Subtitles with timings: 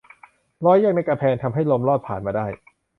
[0.65, 2.45] รอยแยกในกำแพงทำให้ลมลอดผ่านมาได้